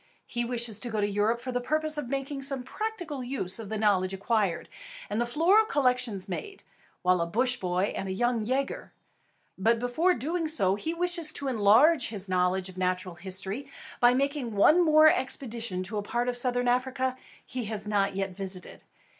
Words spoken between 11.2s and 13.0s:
to enlarge his knowledge of